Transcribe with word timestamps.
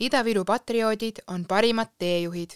Ida-Viru 0.00 0.44
patrioodid 0.48 1.18
on 1.26 1.44
parimad 1.44 1.90
teejuhid. 1.98 2.50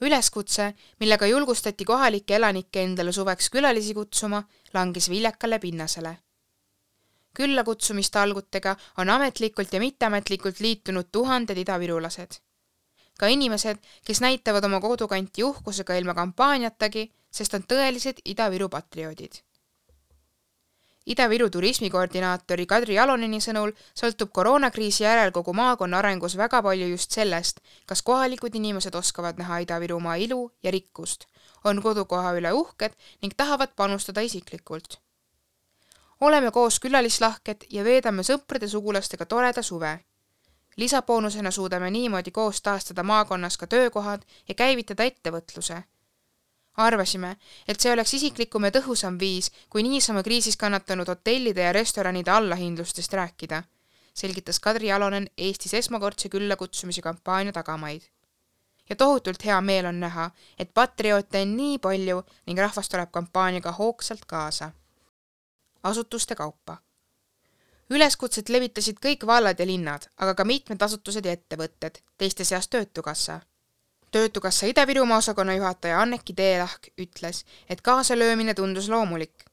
üleskutse, 0.00 0.74
millega 1.00 1.26
julgustati 1.26 1.84
kohalikke 1.84 2.36
elanikke 2.36 2.82
endale 2.82 3.12
suveks 3.12 3.48
külalisi 3.50 3.94
kutsuma, 3.94 4.42
langes 4.74 5.08
viljakale 5.10 5.58
pinnasele. 5.58 6.16
küllakutsumiste 7.34 8.18
algutega 8.18 8.76
on 8.98 9.10
ametlikult 9.10 9.72
ja 9.72 9.80
mitteametlikult 9.80 10.60
liitunud 10.60 11.08
tuhanded 11.12 11.58
idavirulased. 11.58 12.40
ka 13.18 13.26
inimesed, 13.26 13.76
kes 14.04 14.20
näitavad 14.20 14.64
oma 14.64 14.80
kodukanti 14.80 15.44
uhkusega 15.44 15.94
ilma 15.94 16.14
kampaaniatagi, 16.14 17.12
sest 17.30 17.54
on 17.54 17.62
tõelised 17.62 18.20
Ida-Viru 18.24 18.68
patrioodid 18.68 19.40
Ida-Viru 21.10 21.48
turismikoordinaatori 21.50 22.68
Kadri 22.70 22.94
Jaloneni 22.94 23.40
sõnul 23.42 23.72
sõltub 23.98 24.30
koroonakriisi 24.36 25.02
järel 25.02 25.32
kogu 25.34 25.50
maakonna 25.58 25.98
arengus 25.98 26.36
väga 26.38 26.60
palju 26.62 26.86
just 26.92 27.16
sellest, 27.16 27.58
kas 27.86 28.02
kohalikud 28.06 28.54
inimesed 28.54 28.94
oskavad 28.94 29.40
näha 29.42 29.58
Ida-Virumaa 29.64 30.14
ilu 30.22 30.52
ja 30.62 30.70
rikkust, 30.70 31.26
on 31.64 31.82
kodukoha 31.82 32.30
üle 32.38 32.52
uhked 32.54 32.94
ning 33.22 33.34
tahavad 33.36 33.74
panustada 33.76 34.20
isiklikult. 34.20 35.00
oleme 36.20 36.50
koos 36.50 36.78
külalislahked 36.80 37.66
ja 37.70 37.84
veedame 37.84 38.22
sõprade-sugulastega 38.22 39.26
toreda 39.26 39.62
suve. 39.62 39.98
lisaboonusena 40.76 41.50
suudame 41.50 41.90
niimoodi 41.90 42.30
koos 42.30 42.62
taastada 42.62 43.02
maakonnas 43.02 43.56
ka 43.56 43.66
töökohad 43.66 44.22
ja 44.48 44.54
käivitada 44.54 45.04
ettevõtluse 45.04 45.82
arvasime, 46.86 47.36
et 47.68 47.80
see 47.80 47.92
oleks 47.92 48.14
isiklikum 48.14 48.64
ja 48.66 48.72
tõhusam 48.74 49.18
viis, 49.20 49.50
kui 49.70 49.82
niisama 49.82 50.22
kriisis 50.26 50.56
kannatanud 50.60 51.08
hotellide 51.08 51.62
ja 51.66 51.72
restoranide 51.72 52.30
allahindlustest 52.30 53.12
rääkida, 53.12 53.62
selgitas 54.14 54.60
Kadri 54.60 54.88
Jalonen 54.88 55.28
Eestis 55.38 55.74
esmakordse 55.74 56.28
küllakutsumise 56.28 57.02
kampaania 57.02 57.52
tagamaid. 57.52 58.02
ja 58.90 58.96
tohutult 58.96 59.44
hea 59.44 59.60
meel 59.60 59.86
on 59.86 60.00
näha, 60.00 60.30
et 60.58 60.74
patrioote 60.74 61.42
on 61.42 61.56
nii 61.56 61.78
palju 61.78 62.22
ning 62.46 62.58
rahvas 62.58 62.88
tuleb 62.88 63.10
kampaaniaga 63.10 63.72
hoogsalt 63.72 64.24
kaasa. 64.26 64.70
asutuste 65.82 66.34
kaupa 66.34 66.76
üleskutset 67.90 68.48
levitasid 68.48 68.98
kõik 69.02 69.26
vallad 69.26 69.58
ja 69.58 69.66
linnad, 69.66 70.06
aga 70.16 70.34
ka 70.34 70.44
mitmed 70.44 70.82
asutused 70.82 71.24
ja 71.26 71.32
ettevõtted, 71.32 71.98
teiste 72.18 72.44
seas 72.44 72.68
Töötukassa 72.68 73.40
töötukassa 74.10 74.66
Ida-Virumaa 74.66 75.18
osakonna 75.18 75.54
juhataja 75.54 76.00
Anneki 76.00 76.32
Teelahk 76.32 76.88
ütles, 76.98 77.44
et 77.68 77.80
kaasalöömine 77.80 78.54
tundus 78.54 78.88
loomulik. 78.88 79.44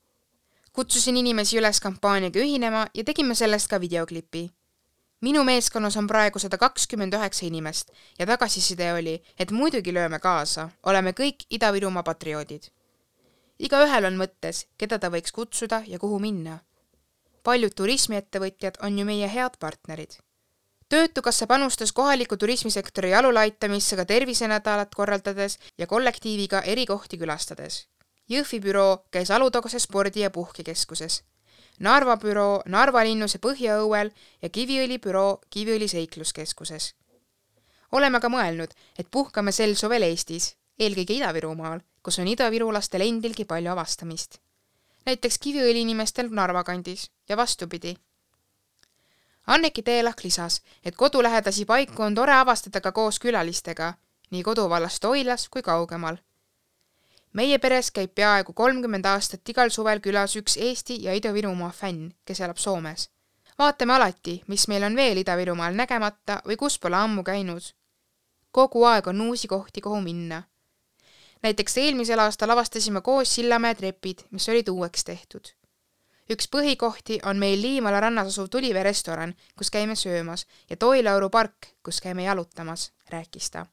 kutsusin 0.74 1.18
inimesi 1.18 1.58
üles 1.58 1.80
kampaaniaga 1.82 2.40
ühinema 2.40 2.88
ja 2.94 3.04
tegime 3.04 3.36
sellest 3.36 3.68
ka 3.68 3.82
videoklipi. 3.82 4.52
minu 5.22 5.44
meeskonnas 5.44 5.98
on 5.98 6.08
praegu 6.08 6.40
sada 6.40 6.58
kakskümmend 6.58 7.14
üheksa 7.14 7.46
inimest 7.46 7.92
ja 8.20 8.26
tagasiside 8.26 8.94
oli, 8.94 9.24
et 9.40 9.52
muidugi 9.52 9.94
lööme 9.94 10.20
kaasa, 10.20 10.70
oleme 10.84 11.12
kõik 11.12 11.46
Ida-Virumaa 11.50 12.04
patrioodid. 12.04 12.64
igaühel 13.60 14.06
on 14.06 14.18
mõttes, 14.18 14.66
keda 14.78 15.00
ta 15.00 15.10
võiks 15.10 15.32
kutsuda 15.32 15.84
ja 15.88 16.00
kuhu 16.00 16.20
minna. 16.20 16.60
paljud 17.44 17.74
turismiettevõtjad 17.76 18.78
on 18.82 19.00
ju 19.00 19.06
meie 19.06 19.28
head 19.28 19.58
partnerid 19.60 20.27
töötukassa 20.90 21.48
panustas 21.48 21.92
kohaliku 21.92 22.38
turismisektori 22.38 23.12
jalule 23.12 23.40
aitamisse 23.40 23.96
ka 23.96 24.06
tervisenädalat 24.06 24.96
korraldades 24.96 25.60
ja 25.78 25.88
kollektiiviga 25.88 26.62
erikohti 26.62 27.18
külastades. 27.18 27.88
Jõhvi 28.30 28.60
büroo 28.60 29.06
käis 29.12 29.32
Alutaguse 29.32 29.80
spordi- 29.80 30.20
ja 30.20 30.32
puhkekeskuses. 30.32 31.24
Narva 31.80 32.18
büroo 32.18 32.62
Narva 32.66 33.04
linnuse 33.04 33.38
põhjaõuel 33.38 34.12
ja 34.42 34.50
Kiviõli 34.50 35.00
büroo 35.00 35.40
Kiviõli 35.50 35.88
seikluskeskuses. 35.88 36.96
oleme 37.92 38.20
ka 38.20 38.30
mõelnud, 38.30 38.72
et 39.00 39.08
puhkame 39.12 39.52
sel 39.52 39.76
suvel 39.76 40.04
Eestis, 40.04 40.56
eelkõige 40.80 41.14
Ida-Virumaal, 41.14 41.80
kus 42.04 42.20
on 42.20 42.28
idavirulastel 42.28 43.02
endilgi 43.02 43.46
palju 43.46 43.72
avastamist. 43.72 44.40
näiteks 45.06 45.38
Kiviõli 45.38 45.82
inimestel 45.82 46.28
Narva 46.30 46.64
kandis 46.64 47.12
ja 47.30 47.38
vastupidi 47.38 47.98
Anneki 49.48 49.82
Teelahk 49.82 50.24
lisas, 50.24 50.62
et 50.86 50.96
kodulähedasi 50.96 51.66
paiku 51.66 52.04
on 52.04 52.16
tore 52.16 52.34
avastada 52.34 52.82
ka 52.82 52.92
koos 52.92 53.20
külalistega, 53.20 53.94
nii 54.32 54.44
koduvallast 54.44 55.00
Toilas 55.02 55.50
kui 55.50 55.62
kaugemal. 55.62 56.18
meie 57.34 57.60
peres 57.60 57.92
käib 57.92 58.12
peaaegu 58.16 58.54
kolmkümmend 58.54 59.06
aastat 59.06 59.50
igal 59.50 59.70
suvel 59.70 60.00
külas 60.00 60.36
üks 60.36 60.58
Eesti 60.58 60.98
ja 61.04 61.14
Ida-Virumaa 61.14 61.72
fänn, 61.72 62.12
kes 62.26 62.42
elab 62.42 62.58
Soomes. 62.58 63.10
vaatame 63.60 63.94
alati, 63.94 64.44
mis 64.48 64.68
meil 64.68 64.84
on 64.84 64.96
veel 64.96 65.18
Ida-Virumaal 65.24 65.80
nägemata 65.80 66.42
või 66.48 66.58
kus 66.58 66.80
pole 66.80 66.96
ammu 66.96 67.24
käinud. 67.24 67.72
kogu 68.52 68.84
aeg 68.84 69.08
on 69.08 69.22
uusi 69.22 69.48
kohti, 69.48 69.82
kuhu 69.82 70.02
minna. 70.02 70.44
näiteks 71.44 71.78
eelmisel 71.78 72.20
aastal 72.20 72.50
avastasime 72.50 73.02
koos 73.02 73.36
Sillamäe 73.36 73.76
trepid, 73.76 74.28
mis 74.32 74.50
olid 74.50 74.68
uueks 74.68 75.04
tehtud 75.04 75.57
üks 76.30 76.48
põhikohti 76.52 77.20
on 77.26 77.40
meil 77.40 77.62
Liimala 77.62 78.00
rannas 78.00 78.28
asuv 78.34 78.50
Tulivee 78.52 78.84
restoran, 78.84 79.34
kus 79.56 79.72
käime 79.72 79.96
söömas 79.96 80.46
ja 80.70 80.78
Toilauru 80.78 81.30
park, 81.30 81.72
kus 81.84 82.02
käime 82.02 82.24
jalutamas, 82.24 82.92
rääkis 83.10 83.52
ta. 83.52 83.66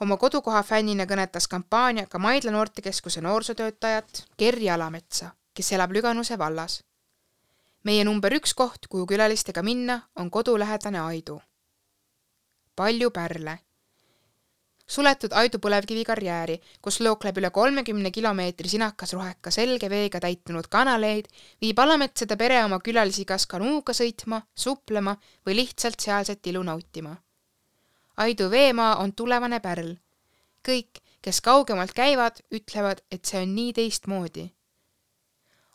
oma 0.00 0.16
kodukoha 0.16 0.62
fännina 0.62 1.04
kõnetas 1.04 1.48
kampaania 1.48 2.06
ka 2.06 2.18
Maidla 2.18 2.50
noortekeskuse 2.50 3.20
noorsootöötajat 3.20 4.24
Gerri 4.38 4.70
Alametsa, 4.70 5.30
kes 5.54 5.72
elab 5.72 5.92
Lüganuse 5.92 6.38
vallas. 6.38 6.84
meie 7.84 8.04
number 8.04 8.32
üks 8.32 8.54
koht, 8.54 8.86
kuhu 8.88 9.06
külalistega 9.06 9.62
minna, 9.62 10.00
on 10.16 10.30
kodulähedane 10.30 11.00
Aidu. 11.00 11.40
palju 12.76 13.10
pärle 13.10 13.58
suletud 14.90 15.32
Aidu 15.38 15.60
põlevkivikarjääri, 15.62 16.56
kus 16.82 16.98
lookleb 17.00 17.38
üle 17.38 17.50
kolmekümne 17.54 18.10
kilomeetri 18.10 18.68
sinakas 18.72 19.14
roheka 19.14 19.52
selge 19.54 19.90
veega 19.90 20.20
täitunud 20.20 20.66
kanaleid, 20.70 21.28
viib 21.62 21.78
Alametsade 21.78 22.36
pere 22.36 22.58
oma 22.64 22.80
külalisi 22.82 23.24
kas 23.24 23.46
kanuuga 23.46 23.94
sõitma, 23.96 24.42
suplema 24.54 25.14
või 25.46 25.60
lihtsalt 25.62 26.00
sealset 26.02 26.46
ilu 26.52 26.62
nautima. 26.66 27.14
Aidu 28.16 28.50
veemaa 28.50 28.96
on 29.04 29.12
tulevane 29.12 29.60
pärl. 29.60 29.96
kõik, 30.68 31.00
kes 31.22 31.40
kaugemalt 31.40 31.92
käivad, 31.96 32.42
ütlevad, 32.52 33.00
et 33.10 33.24
see 33.24 33.42
on 33.42 33.54
nii 33.54 33.72
teistmoodi. 33.72 34.50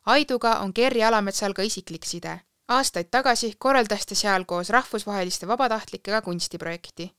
Aiduga 0.06 0.60
on 0.62 0.72
Gerri 0.76 1.04
Alametsal 1.04 1.54
ka 1.54 1.62
isiklik 1.62 2.06
side. 2.06 2.42
aastaid 2.68 3.08
tagasi 3.12 3.56
korraldas 3.60 4.06
ta 4.06 4.16
seal 4.16 4.46
koos 4.46 4.70
rahvusvaheliste 4.70 5.48
vabatahtlikega 5.48 6.22
kunstiprojekti 6.22 7.14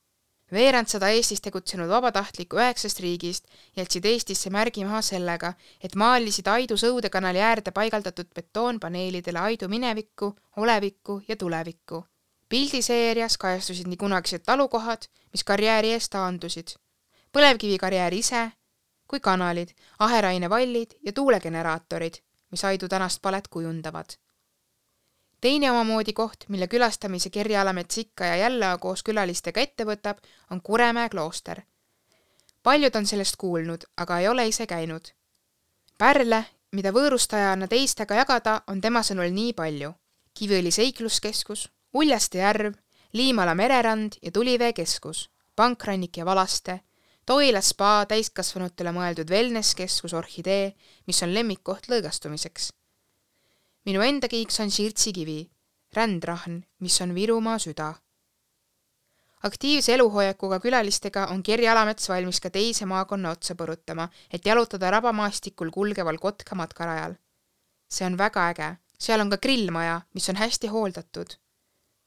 veerandsada 0.51 1.09
Eestis 1.09 1.41
tegutsenud 1.41 1.89
vabatahtlikku 1.89 2.59
üheksast 2.59 2.99
riigist 3.03 3.47
jätsid 3.77 4.05
Eestisse 4.05 4.49
märgi 4.49 4.85
maha 4.85 5.01
sellega, 5.01 5.53
et 5.83 5.95
maalisid 5.95 6.47
Aidu 6.47 6.77
Sõudekanali 6.77 7.41
äärde 7.43 7.71
paigaldatud 7.71 8.29
betoonpaneelidele 8.35 9.39
Aidu 9.39 9.67
minevikku, 9.67 10.35
olevikku 10.57 11.21
ja 11.27 11.35
tulevikku. 11.35 12.05
pildiseerias 12.49 13.37
kajastusid 13.37 13.87
nii 13.87 13.97
kunagised 13.97 14.43
talukohad, 14.45 15.09
mis 15.31 15.43
karjääri 15.43 15.91
eest 15.91 16.11
taandusid, 16.11 16.67
põlevkivikarjäär 17.31 18.13
ise 18.13 18.51
kui 19.07 19.19
kanalid, 19.19 19.69
aherainevallid 19.99 20.95
ja 21.03 21.11
tuulegeneraatorid, 21.13 22.23
mis 22.51 22.63
Aidu 22.63 22.87
tänast 22.87 23.21
palet 23.21 23.47
kujundavad 23.47 24.15
teine 25.41 25.71
omamoodi 25.71 26.13
koht, 26.13 26.45
mille 26.47 26.67
külastamise 26.67 27.29
Kerri 27.29 27.57
Alamets 27.57 27.97
ikka 27.97 28.25
ja 28.25 28.35
jälle 28.35 28.77
koos 28.81 29.03
külalistega 29.03 29.61
ette 29.61 29.85
võtab, 29.85 30.17
on 30.51 30.61
Kuremäe 30.61 31.09
klooster. 31.09 31.61
paljud 32.63 32.95
on 32.95 33.05
sellest 33.05 33.35
kuulnud, 33.35 33.83
aga 33.97 34.19
ei 34.19 34.27
ole 34.27 34.47
ise 34.47 34.67
käinud. 34.67 35.13
pärle, 35.97 36.45
mida 36.71 36.91
võõrustajana 36.91 37.67
teistega 37.67 38.15
jagada, 38.15 38.61
on 38.67 38.81
tema 38.81 39.03
sõnul 39.03 39.31
nii 39.31 39.53
palju. 39.53 39.93
Kiviõli 40.33 40.71
seikluskeskus, 40.71 41.69
Uljaste 41.93 42.37
järv, 42.37 42.73
Liimala 43.13 43.55
mererand 43.55 44.13
ja 44.21 44.31
Tulivee 44.31 44.73
keskus, 44.73 45.29
Pankrannik 45.55 46.17
ja 46.17 46.25
Valaste, 46.25 46.81
Toila 47.25 47.61
spa 47.61 48.05
täiskasvanutele 48.07 48.91
mõeldud 48.91 49.29
wellness-keskus 49.29 50.13
Orhidee, 50.13 50.75
mis 51.07 51.23
on 51.23 51.33
lemmikkoht 51.33 51.87
lõõgastumiseks 51.91 52.69
minu 53.87 54.01
enda 54.03 54.27
kiiks 54.27 54.59
on 54.59 54.71
sirtsikivi, 54.71 55.45
rändrahn, 55.95 56.59
mis 56.83 57.01
on 57.01 57.15
Virumaa 57.15 57.59
süda. 57.59 57.93
aktiivse 59.43 59.93
eluhoiakuga 59.93 60.59
külalistega 60.59 61.27
on 61.31 61.43
Kerri 61.43 61.67
Alamets 61.67 62.09
valmis 62.09 62.41
ka 62.43 62.49
teise 62.49 62.85
maakonna 62.85 63.31
otsa 63.31 63.55
põrutama, 63.55 64.09
et 64.33 64.45
jalutada 64.45 64.91
rabamaastikul 64.91 65.71
kulgeval 65.71 66.17
Kotka 66.17 66.55
matkarajal. 66.55 67.15
see 67.89 68.05
on 68.05 68.17
väga 68.17 68.49
äge, 68.49 68.69
seal 68.99 69.21
on 69.21 69.29
ka 69.29 69.37
grillmaja, 69.37 70.01
mis 70.13 70.29
on 70.29 70.35
hästi 70.35 70.67
hooldatud. 70.67 71.39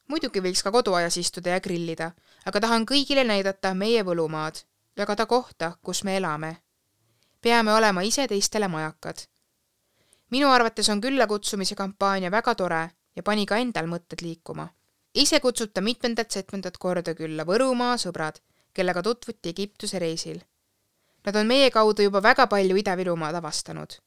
muidugi 0.09 0.41
võiks 0.41 0.62
ka 0.62 0.71
koduaias 0.71 1.17
istuda 1.17 1.50
ja 1.50 1.61
grillida, 1.61 2.12
aga 2.44 2.61
tahan 2.61 2.85
kõigile 2.85 3.25
näidata 3.25 3.75
meie 3.75 4.05
Võlumaad, 4.05 4.65
jagada 4.97 5.27
kohta, 5.27 5.77
kus 5.82 6.05
me 6.05 6.17
elame. 6.17 6.56
peame 7.41 7.73
olema 7.73 8.03
ise 8.03 8.29
teistele 8.29 8.69
majakad 8.69 9.31
minu 10.31 10.50
arvates 10.50 10.88
on 10.88 11.00
küllakutsumise 11.00 11.75
kampaania 11.75 12.31
väga 12.31 12.55
tore 12.55 12.91
ja 13.17 13.23
pani 13.23 13.47
ka 13.47 13.56
endal 13.59 13.87
mõtted 13.91 14.23
liikuma. 14.23 14.69
ise 15.15 15.41
kutsub 15.41 15.73
ta 15.75 15.81
mitmendat-setmendat 15.81 16.79
korda 16.79 17.15
külla 17.15 17.44
Võrumaa 17.44 17.97
sõbrad, 17.99 18.38
kellega 18.75 19.03
tutvuti 19.03 19.49
Egiptuse 19.49 19.99
reisil. 19.99 20.38
Nad 21.27 21.37
on 21.37 21.47
meie 21.47 21.71
kaudu 21.71 22.03
juba 22.03 22.23
väga 22.23 22.47
palju 22.47 22.77
Ida-Virumaad 22.77 23.35
avastanud. 23.35 23.99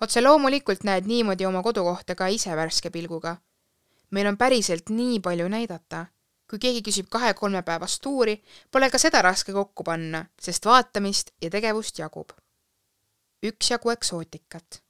otse 0.00 0.20
loomulikult 0.20 0.84
näed 0.84 1.06
niimoodi 1.06 1.46
oma 1.46 1.62
kodukohta 1.62 2.14
ka 2.14 2.26
ise 2.26 2.56
värske 2.56 2.90
pilguga. 2.90 3.36
meil 4.10 4.26
on 4.26 4.36
päriselt 4.36 4.88
nii 4.90 5.20
palju 5.20 5.48
näidata. 5.48 6.06
kui 6.50 6.58
keegi 6.58 6.82
küsib 6.82 7.08
kahe-kolmepäevast 7.08 8.02
tuuri, 8.02 8.42
pole 8.70 8.90
ka 8.90 8.98
seda 8.98 9.22
raske 9.22 9.52
kokku 9.52 9.84
panna, 9.84 10.26
sest 10.40 10.64
vaatamist 10.64 11.30
ja 11.42 11.50
tegevust 11.50 11.98
jagub. 11.98 12.30
üksjagu 13.42 13.90
eksootikat. 13.90 14.83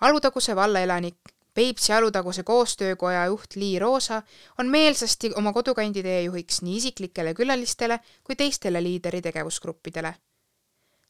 Alutaguse 0.00 0.56
valla 0.56 0.80
elanik 0.80 1.16
Peipsi 1.54 1.92
Alutaguse 1.92 2.42
koostöökoja 2.42 3.26
juht 3.26 3.56
Lii 3.56 3.78
Roosa 3.78 4.22
on 4.58 4.66
meelsasti 4.66 5.30
oma 5.36 5.52
kodukandi 5.52 6.02
teejuhiks 6.02 6.62
nii 6.62 6.76
isiklikele 6.76 7.34
külalistele 7.34 8.00
kui 8.24 8.36
teistele 8.36 8.82
liideri 8.82 9.22
tegevusgruppidele. 9.22 10.14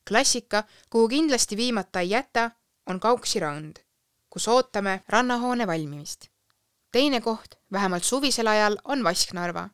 klassika, 0.08 0.64
kuhu 0.90 1.08
kindlasti 1.08 1.56
viimata 1.56 2.00
ei 2.00 2.10
jäta, 2.10 2.50
on 2.86 3.00
Kauksi 3.00 3.40
rand, 3.40 3.76
kus 4.30 4.48
ootame 4.48 5.00
rannahoone 5.08 5.66
valmimist. 5.66 6.28
teine 6.92 7.20
koht, 7.20 7.54
vähemalt 7.72 8.04
suvisel 8.04 8.46
ajal, 8.46 8.76
on 8.84 9.04
Vasknarva. 9.04 9.68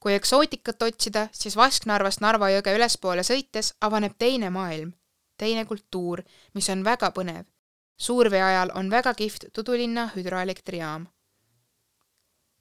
kui 0.00 0.14
eksootikat 0.14 0.82
otsida, 0.82 1.28
siis 1.32 1.56
Vasknarvast 1.56 2.20
Narva 2.20 2.50
jõge 2.50 2.76
ülespoole 2.76 3.22
sõites 3.22 3.74
avaneb 3.80 4.12
teine 4.18 4.50
maailm, 4.50 4.92
teine 5.36 5.64
kultuur, 5.64 6.22
mis 6.54 6.68
on 6.68 6.84
väga 6.84 7.10
põnev 7.10 7.44
suurvee 8.00 8.42
ajal 8.42 8.70
on 8.74 8.90
väga 8.90 9.14
kihvt 9.14 9.44
Tudulinna 9.52 10.10
hüdroelektrijaam. 10.16 11.06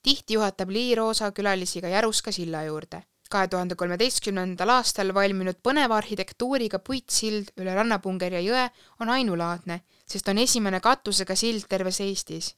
tihti 0.03 0.33
juhatab 0.33 0.69
Lii 0.69 0.95
Roosa 0.95 1.31
külalisi 1.31 1.81
ka 1.81 1.87
Järuska 1.87 2.31
silla 2.31 2.63
juurde. 2.63 3.03
kahe 3.29 3.47
tuhande 3.47 3.75
kolmeteistkümnendal 3.75 4.69
aastal 4.69 5.13
valminud 5.13 5.55
põneva 5.67 5.97
arhitektuuriga 5.97 6.79
puitsild 6.79 7.51
üle 7.57 7.75
Rannapungerja 7.75 8.39
jõe 8.39 8.69
on 8.99 9.09
ainulaadne, 9.09 9.81
sest 10.05 10.27
on 10.27 10.37
esimene 10.37 10.79
katusega 10.79 11.35
sild 11.35 11.67
terves 11.69 12.01
Eestis. 12.01 12.55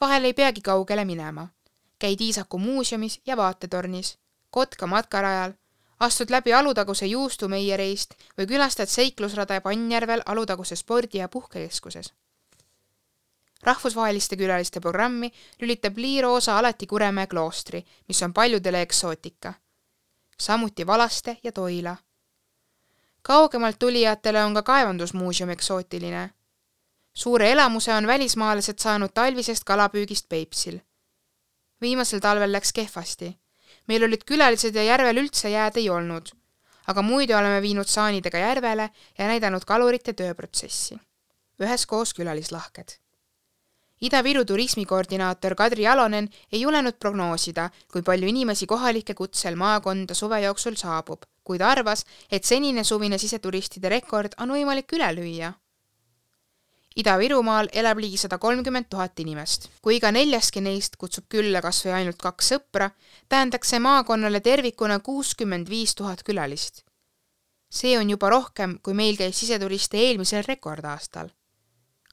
vahel 0.00 0.24
ei 0.24 0.34
peagi 0.34 0.60
kaugele 0.60 1.04
minema. 1.04 1.48
käid 1.98 2.20
Iisaku 2.20 2.58
muuseumis 2.58 3.20
ja 3.26 3.36
vaatetornis, 3.36 4.18
Kotka 4.50 4.86
matkarajal 4.86 5.52
astud 6.00 6.30
läbi 6.30 6.52
Alutaguse 6.52 7.06
juustumeiereist 7.06 8.14
või 8.38 8.46
külastad 8.46 8.88
seiklusrada 8.88 9.60
Pannjärvel 9.60 10.22
Alutaguse 10.26 10.74
spordi- 10.76 11.18
ja 11.18 11.28
puhkekeskuses. 11.28 12.12
rahvusvaheliste 13.62 14.36
külaliste 14.36 14.80
programmi 14.80 15.32
lülitab 15.60 15.96
Lii 15.98 16.22
Roosa 16.22 16.58
alati 16.58 16.86
Kuremäe 16.86 17.26
kloostri, 17.26 17.84
mis 18.08 18.22
on 18.22 18.32
paljudele 18.32 18.82
eksootika. 18.82 19.54
samuti 20.38 20.86
Valaste 20.86 21.38
ja 21.44 21.52
Toila. 21.52 21.96
kaugemalt 23.22 23.78
tulijatele 23.78 24.44
on 24.44 24.54
ka 24.54 24.62
kaevandusmuuseum 24.62 25.50
eksootiline. 25.50 26.30
suure 27.14 27.50
elamuse 27.50 27.94
on 27.94 28.06
välismaalased 28.06 28.78
saanud 28.78 29.10
talvisest 29.14 29.64
kalapüügist 29.64 30.28
Peipsil. 30.28 30.78
viimasel 31.80 32.20
talvel 32.20 32.52
läks 32.52 32.72
kehvasti 32.72 33.45
meil 33.86 34.04
olid 34.04 34.24
külalised 34.26 34.74
ja 34.74 34.84
järvel 34.84 35.22
üldse 35.24 35.50
jääd 35.50 35.80
ei 35.80 35.88
olnud. 35.90 36.30
aga 36.86 37.02
muidu 37.02 37.34
oleme 37.34 37.62
viinud 37.62 37.88
saanidega 37.90 38.38
järvele 38.38 38.90
ja 39.18 39.26
näidanud 39.26 39.64
kalurite 39.64 40.12
tööprotsessi. 40.12 40.98
üheskoos 41.60 42.14
külalislahked. 42.14 42.96
Ida-Viru 44.00 44.44
turismikoordinaator 44.44 45.54
Kadri 45.54 45.82
Jalonen 45.82 46.28
ei 46.52 46.60
julenud 46.60 46.98
prognoosida, 47.00 47.70
kui 47.92 48.02
palju 48.02 48.28
inimesi 48.28 48.66
kohalike 48.66 49.14
kutsel 49.14 49.56
maakonda 49.56 50.14
suve 50.14 50.40
jooksul 50.40 50.76
saabub, 50.76 51.22
kuid 51.44 51.60
arvas, 51.60 52.04
et 52.30 52.44
senine 52.44 52.84
suvine 52.84 53.18
siseturistide 53.18 53.88
rekord 53.88 54.36
on 54.38 54.52
võimalik 54.52 54.92
üle 54.92 55.12
lüüa 55.16 55.54
Ida-Virumaal 56.96 57.68
elab 57.76 57.98
ligi 58.00 58.16
sada 58.16 58.38
kolmkümmend 58.40 58.88
tuhat 58.88 59.20
inimest. 59.20 59.68
kui 59.82 59.96
iga 59.98 60.10
neljaski 60.12 60.62
neist 60.64 60.96
kutsub 60.96 61.26
külla 61.28 61.60
kas 61.60 61.82
või 61.84 61.92
ainult 61.92 62.16
kaks 62.22 62.52
sõpra, 62.52 62.90
tähendaks 63.28 63.72
see 63.72 63.80
maakonnale 63.84 64.40
tervikuna 64.40 64.98
kuuskümmend 65.08 65.68
viis 65.68 65.94
tuhat 65.94 66.22
külalist. 66.22 66.84
see 67.68 67.98
on 67.98 68.10
juba 68.10 68.30
rohkem, 68.30 68.78
kui 68.82 68.94
meil 68.94 69.16
käis 69.16 69.36
siseturiste 69.36 69.98
eelmisel 69.98 70.44
rekordaastal. 70.48 71.28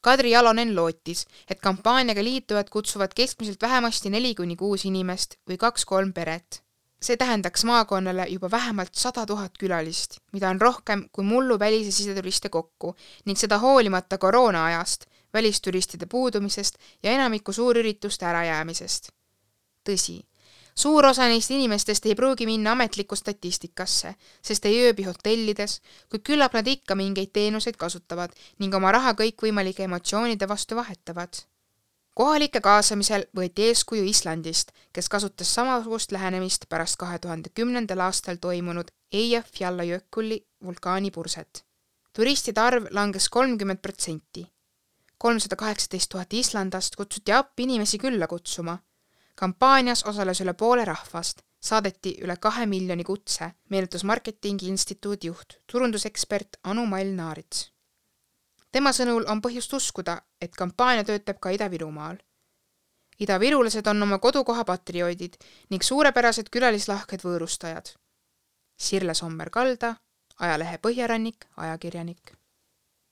Kadri 0.02 0.32
Jalonen 0.32 0.76
lootis, 0.76 1.26
et 1.48 1.62
kampaaniaga 1.62 2.24
liitujad 2.24 2.70
kutsuvad 2.70 3.14
keskmiselt 3.16 3.62
vähemasti 3.62 4.10
neli 4.10 4.36
kuni 4.36 4.56
kuus 4.56 4.84
inimest 4.86 5.40
või 5.48 5.58
kaks-kolm 5.58 6.12
peret 6.14 6.64
see 7.04 7.18
tähendaks 7.18 7.64
maakonnale 7.68 8.26
juba 8.30 8.52
vähemalt 8.52 8.96
sada 8.96 9.26
tuhat 9.26 9.58
külalist, 9.60 10.18
mida 10.34 10.50
on 10.50 10.62
rohkem 10.62 11.08
kui 11.12 11.24
mullu 11.24 11.60
välis- 11.60 11.86
ja 11.86 11.92
siseturiste 11.92 12.50
kokku 12.50 12.96
ning 13.26 13.38
seda 13.38 13.58
hoolimata 13.60 14.18
koroona 14.18 14.66
ajast, 14.66 15.06
välisturistide 15.34 16.06
puudumisest 16.06 16.78
ja 17.04 17.12
enamiku 17.12 17.54
suurürituste 17.54 18.26
ärajäämisest. 18.26 19.10
tõsi, 19.90 20.22
suur 20.76 21.06
osa 21.06 21.28
neist 21.28 21.52
inimestest 21.52 22.06
ei 22.06 22.16
pruugi 22.16 22.46
minna 22.46 22.72
ametlikku 22.72 23.16
statistikasse, 23.16 24.16
sest 24.42 24.66
ei 24.66 24.86
ööbi 24.86 25.04
hotellides, 25.04 25.82
kuid 26.10 26.24
küllap 26.24 26.54
nad 26.54 26.68
ikka 26.68 26.96
mingeid 26.96 27.34
teenuseid 27.34 27.76
kasutavad 27.76 28.32
ning 28.60 28.76
oma 28.76 28.92
raha 28.92 29.12
kõikvõimalike 29.12 29.84
emotsioonide 29.84 30.48
vastu 30.48 30.76
vahetavad 30.76 31.44
kohalike 32.13 32.62
kaasamisel 32.62 33.25
võeti 33.38 33.68
eeskuju 33.69 34.06
Islandist, 34.06 34.71
kes 34.94 35.10
kasutas 35.10 35.54
samasugust 35.56 36.12
lähenemist 36.12 36.68
pärast 36.69 36.98
kahe 37.01 37.19
tuhande 37.19 37.50
kümnendal 37.50 38.06
aastal 38.06 38.38
toimunud 38.42 38.92
Eyjafjallajökulli 39.13 40.45
vulkaanipurset. 40.65 41.65
turistide 42.13 42.62
arv 42.62 42.86
langes 42.92 43.30
kolmkümmend 43.30 43.80
protsenti. 43.81 44.48
kolmsada 45.18 45.56
kaheksateist 45.56 46.10
tuhat 46.10 46.33
islandast 46.33 46.95
kutsuti 46.95 47.31
appi 47.31 47.63
inimesi 47.63 47.98
külla 47.98 48.27
kutsuma. 48.27 48.77
kampaanias 49.36 50.04
osales 50.04 50.42
üle 50.42 50.54
poole 50.54 50.86
rahvast, 50.86 51.42
saadeti 51.62 52.18
üle 52.21 52.38
kahe 52.38 52.65
miljoni 52.65 53.04
kutse, 53.04 53.51
meenutas 53.69 54.04
Marketingi 54.04 54.68
Instituudi 54.68 55.27
juht, 55.27 55.54
turundusekspert 55.71 56.57
Anu 56.63 56.86
Mall 56.86 57.15
Naarits 57.15 57.73
tema 58.74 58.92
sõnul 58.92 59.28
on 59.30 59.42
põhjust 59.42 59.74
uskuda, 59.78 60.18
et 60.42 60.56
kampaania 60.58 61.06
töötab 61.08 61.40
ka 61.40 61.54
Ida-Virumaal. 61.56 62.18
idavirulased 63.20 63.88
on 63.88 64.04
oma 64.04 64.18
kodukoha 64.20 64.66
patrioodid 64.66 65.38
ning 65.70 65.84
suurepärased 65.84 66.50
külalislahked 66.50 67.22
võõrustajad. 67.24 67.94
Sirle 68.78 69.14
Sommer-Kalda, 69.14 69.96
ajalehe 70.39 70.77
Põhjarannik, 70.77 71.46
ajakirjanik 71.58 72.34